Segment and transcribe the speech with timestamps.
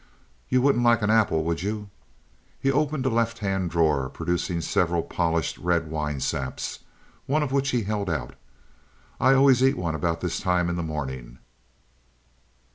[0.49, 1.91] You wouldn't like an apple, would you?"
[2.59, 6.79] He opened a left hand drawer, producing several polished red winesaps,
[7.27, 8.33] one of which he held out.
[9.19, 11.37] "I always eat one about this time in the morning."